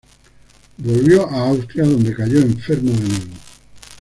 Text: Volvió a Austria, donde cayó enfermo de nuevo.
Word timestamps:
Volvió 0.77 1.29
a 1.29 1.49
Austria, 1.49 1.83
donde 1.83 2.15
cayó 2.15 2.39
enfermo 2.39 2.89
de 2.91 3.01
nuevo. 3.07 3.25